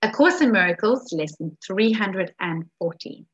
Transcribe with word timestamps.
A 0.00 0.08
Course 0.08 0.40
in 0.40 0.52
Miracles, 0.52 1.12
lesson 1.12 1.58
340. 1.66 3.26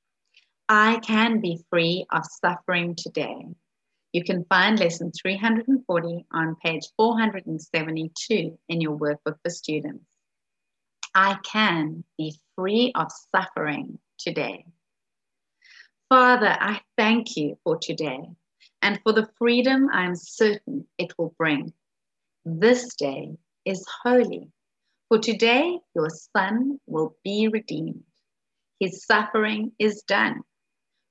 I 0.67 0.99
can 1.01 1.41
be 1.43 1.63
free 1.69 2.07
of 2.11 2.25
suffering 2.25 2.95
today. 2.95 3.45
You 4.15 4.25
can 4.25 4.47
find 4.47 4.79
lesson 4.79 5.13
340 5.13 6.25
on 6.33 6.57
page 6.65 6.85
472 6.97 8.59
in 8.71 8.81
your 8.81 8.97
workbook 8.97 9.37
for 9.45 9.51
students. 9.51 10.07
I 11.15 11.37
can 11.45 12.03
be 12.17 12.35
free 12.57 12.93
of 12.95 13.13
suffering 13.37 13.99
today. 14.19 14.65
Father, 16.09 16.57
I 16.59 16.81
thank 16.97 17.37
you 17.37 17.59
for 17.63 17.77
today 17.77 18.21
and 18.81 18.99
for 19.03 19.13
the 19.13 19.29
freedom 19.37 19.91
I 19.93 20.07
am 20.07 20.17
certain 20.17 20.87
it 20.97 21.13
will 21.19 21.35
bring. 21.37 21.75
This 22.47 22.95
day 22.95 23.37
is 23.67 23.85
holy 24.03 24.49
for 25.15 25.21
today 25.21 25.79
your 25.95 26.11
son 26.11 26.81
will 26.89 27.15
be 27.23 27.47
redeemed. 27.47 28.03
His 28.81 29.07
suffering 29.07 29.71
is 29.79 30.03
done, 30.03 30.41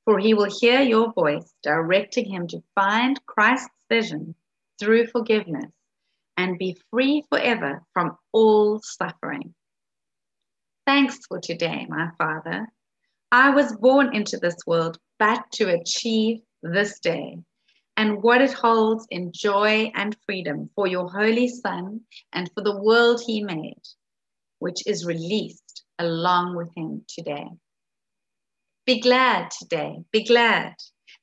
for 0.03 0.19
he 0.19 0.33
will 0.33 0.51
hear 0.59 0.81
your 0.81 1.13
voice 1.13 1.53
directing 1.63 2.29
him 2.29 2.47
to 2.49 2.61
find 2.75 3.25
Christ's 3.27 3.69
vision 3.87 4.35
through 4.77 5.07
forgiveness 5.07 5.71
and 6.35 6.59
be 6.59 6.77
free 6.91 7.23
forever 7.29 7.81
from 7.93 8.17
all 8.33 8.81
suffering. 8.83 9.53
Thanks 10.85 11.19
for 11.25 11.39
today, 11.39 11.85
my 11.87 12.09
Father. 12.17 12.67
I 13.31 13.51
was 13.51 13.77
born 13.77 14.13
into 14.13 14.35
this 14.35 14.57
world 14.67 14.97
but 15.17 15.49
to 15.53 15.79
achieve 15.79 16.41
this 16.61 16.99
day 16.99 17.37
and 17.97 18.23
what 18.23 18.41
it 18.41 18.53
holds 18.53 19.07
in 19.11 19.31
joy 19.33 19.91
and 19.95 20.17
freedom 20.25 20.69
for 20.75 20.87
your 20.87 21.09
Holy 21.09 21.47
Son 21.47 22.01
and 22.33 22.49
for 22.53 22.63
the 22.63 22.81
world 22.81 23.21
he 23.25 23.43
made, 23.43 23.81
which 24.59 24.85
is 24.87 25.05
released 25.05 25.83
along 25.99 26.55
with 26.55 26.69
him 26.75 27.05
today. 27.07 27.47
Be 28.85 28.99
glad 28.99 29.51
today, 29.51 29.99
be 30.11 30.23
glad. 30.23 30.73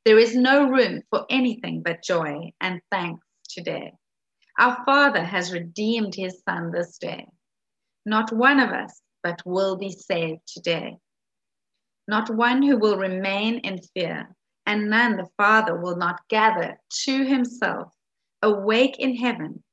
There 0.04 0.18
is 0.18 0.34
no 0.34 0.68
room 0.68 1.02
for 1.10 1.26
anything 1.28 1.82
but 1.82 2.02
joy 2.02 2.52
and 2.60 2.80
thanks 2.90 3.26
today. 3.48 3.92
Our 4.58 4.82
Father 4.86 5.22
has 5.22 5.52
redeemed 5.52 6.14
his 6.14 6.42
Son 6.48 6.70
this 6.70 6.98
day. 6.98 7.26
Not 8.06 8.32
one 8.32 8.60
of 8.60 8.70
us 8.70 9.00
but 9.22 9.42
will 9.44 9.76
be 9.76 9.90
saved 9.90 10.40
today. 10.46 10.96
Not 12.08 12.30
one 12.30 12.62
who 12.62 12.78
will 12.78 12.96
remain 12.96 13.58
in 13.58 13.80
fear 13.94 14.34
and 14.70 14.88
none 14.88 15.16
the 15.16 15.26
Father 15.36 15.74
will 15.74 15.96
not 15.96 16.20
gather 16.28 16.78
to 17.02 17.24
himself, 17.24 17.92
awake 18.40 19.00
in 19.00 19.16
heaven, 19.16 19.64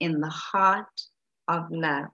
in 0.00 0.18
the 0.22 0.30
heart 0.30 1.02
of 1.46 1.70
love. 1.70 2.06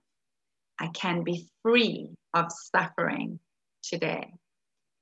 I 0.77 0.87
can 0.87 1.23
be 1.23 1.47
free 1.61 2.09
of 2.33 2.51
suffering 2.51 3.39
today. 3.81 4.33